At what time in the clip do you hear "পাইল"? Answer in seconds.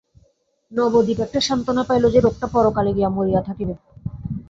1.83-2.03